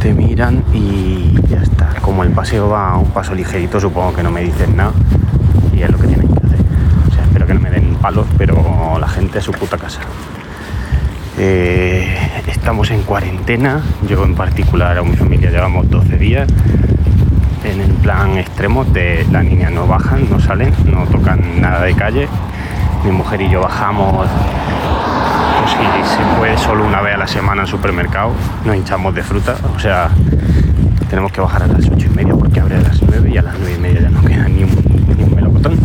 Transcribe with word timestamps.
te 0.00 0.12
miran 0.12 0.64
y 0.72 1.34
ya 1.48 1.62
está. 1.62 1.94
Como 2.00 2.24
el 2.24 2.30
paseo 2.30 2.68
va 2.68 2.90
a 2.90 2.96
un 2.96 3.10
paso 3.10 3.34
ligerito, 3.34 3.80
supongo 3.80 4.14
que 4.14 4.22
no 4.22 4.30
me 4.30 4.42
dicen 4.42 4.76
nada 4.76 4.92
y 5.72 5.82
es 5.82 5.90
lo 5.90 5.98
que 5.98 6.08
tienen 6.08 6.28
que 6.28 6.46
hacer. 6.46 6.60
O 7.08 7.14
sea, 7.14 7.24
espero 7.24 7.46
que 7.46 7.54
no 7.54 7.60
me 7.60 7.70
den 7.70 7.94
palos, 7.96 8.26
pero 8.36 8.98
la 8.98 9.08
gente 9.08 9.38
a 9.38 9.42
su 9.42 9.52
puta 9.52 9.76
casa. 9.78 10.00
Eh, 11.38 12.14
estamos 12.46 12.90
en 12.90 13.02
cuarentena, 13.02 13.80
yo 14.08 14.24
en 14.24 14.34
particular 14.34 14.98
a 14.98 15.02
mi 15.02 15.16
familia 15.16 15.50
llevamos 15.50 15.88
12 15.88 16.16
días 16.18 16.48
en 17.64 17.80
el 17.80 17.92
plan 17.92 18.38
extremo 18.38 18.84
de 18.84 19.26
las 19.30 19.44
niñas 19.44 19.70
no 19.70 19.86
bajan, 19.86 20.28
no 20.28 20.40
salen, 20.40 20.74
no 20.86 21.06
tocan 21.06 21.60
nada 21.60 21.82
de 21.82 21.94
calle. 21.94 22.28
Mi 23.04 23.12
mujer 23.12 23.40
y 23.40 23.50
yo 23.50 23.60
bajamos, 23.60 24.26
si 25.66 26.16
se 26.16 26.38
puede, 26.38 26.56
solo 26.58 26.84
una 26.84 27.00
vez 27.00 27.14
a 27.14 27.18
la 27.18 27.26
semana 27.26 27.62
al 27.62 27.68
supermercado. 27.68 28.32
Nos 28.64 28.76
hinchamos 28.76 29.14
de 29.14 29.22
fruta, 29.22 29.56
o 29.74 29.78
sea, 29.78 30.10
tenemos 31.08 31.32
que 31.32 31.40
bajar 31.40 31.64
a 31.64 31.66
las 31.66 31.88
ocho 31.88 32.06
y 32.06 32.10
media 32.10 32.34
porque 32.34 32.60
abre 32.60 32.76
a 32.76 32.80
las 32.80 33.02
9 33.02 33.30
y 33.30 33.36
a 33.38 33.42
las 33.42 33.54
nueve 33.58 33.74
y 33.76 33.80
media 33.80 34.00
ya 34.02 34.10
no 34.10 34.22
queda 34.22 34.48
ni 34.48 34.64
un, 34.64 35.34
melocotón. 35.34 35.78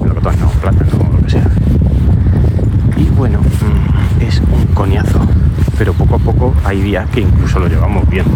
Melocotón 0.00 0.40
no, 0.40 0.48
plátano 0.48 1.10
lo 1.12 1.24
que 1.24 1.30
sea. 1.30 1.46
Y 2.96 3.04
bueno, 3.10 3.40
mm, 3.40 4.22
es 4.22 4.40
un 4.40 4.66
coñazo, 4.74 5.20
pero 5.78 5.92
poco 5.92 6.16
a 6.16 6.18
poco 6.18 6.54
hay 6.64 6.80
días 6.80 7.08
que 7.10 7.20
incluso 7.20 7.58
lo 7.58 7.68
llevamos 7.68 8.08
bien. 8.08 8.26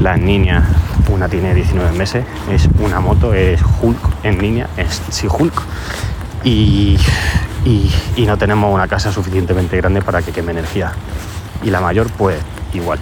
Las 0.00 0.18
niñas 0.20 0.64
una 1.08 1.28
tiene 1.28 1.54
19 1.54 1.96
meses, 1.96 2.24
es 2.50 2.68
una 2.80 3.00
moto, 3.00 3.34
es 3.34 3.60
Hulk 3.80 3.98
en 4.22 4.38
línea, 4.40 4.68
es 4.76 5.02
sí 5.10 5.26
Hulk. 5.26 5.62
Y, 6.44 6.98
y, 7.64 7.90
y 8.16 8.26
no 8.26 8.36
tenemos 8.36 8.72
una 8.72 8.88
casa 8.88 9.12
suficientemente 9.12 9.76
grande 9.76 10.02
para 10.02 10.22
que 10.22 10.32
queme 10.32 10.52
energía. 10.52 10.92
Y 11.62 11.70
la 11.70 11.80
mayor, 11.80 12.10
pues 12.10 12.38
igual. 12.74 12.98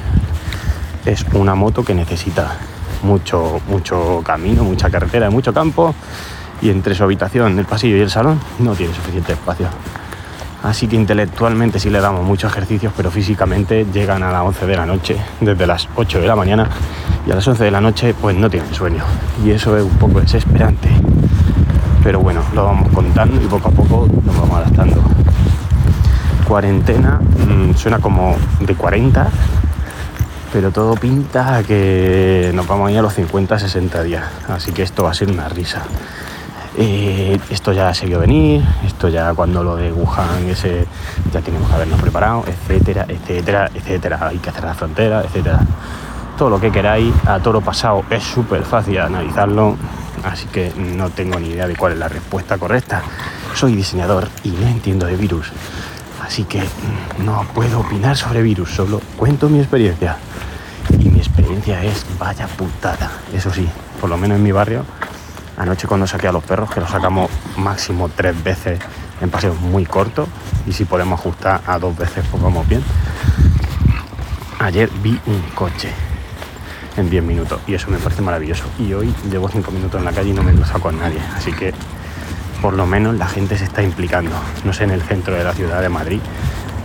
Es 1.05 1.25
una 1.33 1.55
moto 1.55 1.83
que 1.83 1.94
necesita 1.94 2.58
mucho, 3.02 3.61
mucho 3.69 4.22
camino, 4.25 4.64
mucha 4.64 4.91
carretera, 4.91 5.30
mucho 5.30 5.52
campo. 5.52 5.94
Y 6.62 6.69
entre 6.69 6.94
su 6.94 7.05
habitación, 7.05 7.58
el 7.58 7.64
pasillo 7.64 7.97
y 7.97 8.00
el 8.00 8.11
salón 8.11 8.39
no 8.58 8.75
tiene 8.75 8.94
suficiente 8.94 9.33
espacio. 9.33 9.67
Así 10.62 10.86
que 10.89 10.97
intelectualmente 10.97 11.80
sí 11.80 11.89
le 11.89 12.00
damos 12.00 12.22
muchos 12.22 12.52
ejercicios, 12.52 12.92
pero 12.95 13.11
físicamente 13.11 13.86
llegan 13.91 14.22
a 14.22 14.30
las 14.30 14.42
11 14.42 14.67
de 14.67 14.77
la 14.77 14.84
noche, 14.84 15.17
desde 15.41 15.67
las 15.67 15.89
8 15.95 16.20
de 16.20 16.27
la 16.27 16.36
mañana, 16.36 16.69
y 17.27 17.30
a 17.30 17.34
las 17.34 17.48
11 17.48 17.64
de 17.64 17.70
la 17.70 17.80
noche 17.80 18.12
pues 18.12 18.36
no 18.36 18.50
tienen 18.50 18.74
sueño. 18.74 19.02
Y 19.42 19.52
eso 19.52 19.74
es 19.78 19.84
un 19.84 19.97
poco 19.97 20.20
desesperante. 20.20 20.91
Pero 22.02 22.20
bueno, 22.20 22.42
lo 22.54 22.64
vamos 22.64 22.88
contando 22.92 23.40
y 23.40 23.46
poco 23.46 23.68
a 23.68 23.72
poco 23.72 24.08
nos 24.24 24.36
vamos 24.38 24.56
adaptando. 24.56 25.02
Cuarentena 26.46 27.20
mmm, 27.20 27.74
suena 27.74 27.98
como 27.98 28.34
de 28.60 28.74
40, 28.74 29.28
pero 30.52 30.70
todo 30.72 30.94
pinta 30.94 31.56
a 31.56 31.62
que 31.62 32.50
nos 32.54 32.66
vamos 32.66 32.88
a 32.88 32.92
ir 32.92 32.98
a 32.98 33.02
los 33.02 33.14
50, 33.14 33.58
60 33.58 34.02
días. 34.02 34.24
Así 34.48 34.72
que 34.72 34.82
esto 34.82 35.04
va 35.04 35.10
a 35.10 35.14
ser 35.14 35.30
una 35.30 35.48
risa. 35.48 35.82
Eh, 36.76 37.38
esto 37.50 37.72
ya 37.72 37.92
se 37.92 38.06
vio 38.06 38.20
venir, 38.20 38.64
esto 38.86 39.08
ya 39.08 39.34
cuando 39.34 39.62
lo 39.62 39.76
de 39.76 39.92
Wuhan 39.92 40.48
ese 40.48 40.86
ya 41.32 41.40
tenemos 41.40 41.68
que 41.68 41.74
habernos 41.74 42.00
preparado, 42.00 42.44
etcétera, 42.46 43.04
etcétera, 43.08 43.70
etcétera. 43.74 44.28
Hay 44.28 44.38
que 44.38 44.50
cerrar 44.50 44.70
la 44.70 44.74
frontera, 44.74 45.22
etcétera. 45.22 45.60
Todo 46.38 46.50
lo 46.50 46.60
que 46.60 46.70
queráis 46.70 47.12
a 47.26 47.38
toro 47.40 47.60
pasado 47.60 48.04
es 48.08 48.22
súper 48.22 48.62
fácil 48.62 48.98
analizarlo, 48.98 49.76
así 50.25 50.47
que 50.47 50.73
no 50.77 51.11
tengo 51.11 51.39
ni 51.39 51.51
idea 51.51 51.67
de 51.67 51.77
cuál 51.77 51.92
es 51.92 51.98
la 51.98 52.08
respuesta 52.08 52.58
correcta. 52.58 53.03
Soy 53.55 53.75
diseñador 53.75 54.29
y 54.45 54.51
no 54.51 54.67
entiendo 54.67 55.07
de 55.07 55.17
virus, 55.17 55.48
así 56.23 56.45
que 56.45 56.63
no 57.19 57.47
puedo 57.55 57.81
opinar 57.81 58.17
sobre 58.17 58.42
virus, 58.42 58.70
solo 58.70 59.01
cuento 59.17 59.48
mi 59.48 59.58
experiencia. 59.58 60.17
Y 60.98 61.08
mi 61.08 61.19
experiencia 61.19 61.83
es 61.85 62.05
vaya 62.19 62.47
putada, 62.47 63.11
eso 63.33 63.53
sí, 63.53 63.69
por 64.01 64.11
lo 64.11 64.17
menos 64.17 64.39
en 64.39 64.42
mi 64.42 64.53
barrio 64.53 64.85
Anoche 65.61 65.86
cuando 65.86 66.07
saqué 66.07 66.27
a 66.27 66.33
los 66.33 66.42
perros, 66.42 66.70
que 66.70 66.81
los 66.81 66.89
sacamos 66.89 67.31
máximo 67.58 68.08
tres 68.08 68.42
veces 68.42 68.81
en 69.20 69.29
paseos 69.29 69.61
muy 69.61 69.85
cortos, 69.85 70.27
y 70.67 70.73
si 70.73 70.87
podemos 70.87 71.20
ajustar 71.20 71.61
a 71.67 71.79
dos 71.79 71.95
veces, 71.95 72.25
pues 72.31 72.42
vamos 72.42 72.67
bien. 72.67 72.83
Ayer 74.58 74.89
vi 75.02 75.20
un 75.27 75.42
coche 75.55 75.92
en 76.96 77.11
10 77.11 77.24
minutos 77.24 77.61
y 77.67 77.74
eso 77.74 77.90
me 77.90 77.98
parece 77.98 78.23
maravilloso. 78.23 78.64
Y 78.78 78.92
hoy 78.92 79.14
llevo 79.30 79.48
5 79.48 79.70
minutos 79.70 79.98
en 79.98 80.05
la 80.05 80.12
calle 80.12 80.30
y 80.30 80.33
no 80.33 80.42
me 80.42 80.52
lo 80.52 80.64
saco 80.64 80.89
a 80.89 80.92
nadie. 80.92 81.20
Así 81.36 81.52
que 81.52 81.73
por 82.61 82.74
lo 82.74 82.86
menos 82.86 83.14
la 83.17 83.27
gente 83.27 83.56
se 83.56 83.64
está 83.64 83.83
implicando. 83.83 84.33
No 84.64 84.73
sé 84.73 84.84
en 84.84 84.90
el 84.90 85.02
centro 85.02 85.34
de 85.34 85.45
la 85.45 85.52
ciudad 85.52 85.80
de 85.80 85.89
Madrid 85.89 86.20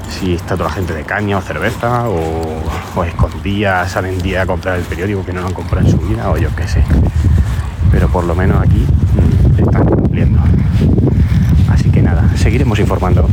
si 0.09 0.35
está 0.35 0.55
toda 0.55 0.69
la 0.69 0.75
gente 0.75 0.93
de 0.93 1.03
caña 1.03 1.37
o 1.37 1.41
cerveza 1.41 2.07
o, 2.07 2.61
o 2.95 3.03
escondía, 3.03 3.87
salen 3.89 4.21
día 4.21 4.43
a 4.43 4.45
comprar 4.45 4.77
el 4.77 4.83
periódico 4.83 5.25
que 5.25 5.33
no 5.33 5.41
lo 5.41 5.47
han 5.47 5.53
comprado 5.53 5.85
en 5.85 5.91
su 5.91 5.97
vida 5.97 6.29
o 6.29 6.37
yo 6.37 6.49
qué 6.55 6.67
sé 6.67 6.83
pero 7.95 8.09
por 8.09 8.25
lo 8.25 8.35
menos 8.35 8.61
aquí 8.61 8.85
están 9.57 9.85
cumpliendo. 9.85 10.37
Así 11.69 11.89
que 11.89 12.01
nada, 12.01 12.29
seguiremos 12.35 12.77
informando. 12.79 13.25